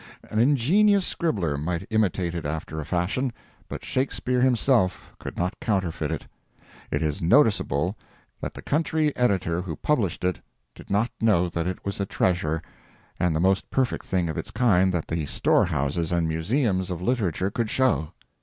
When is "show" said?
17.69-18.11